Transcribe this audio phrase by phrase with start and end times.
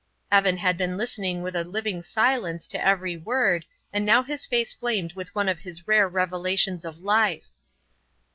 [0.31, 4.73] MacIan had been listening with a living silence to every word, and now his face
[4.73, 7.51] flamed with one of his rare revelations of life.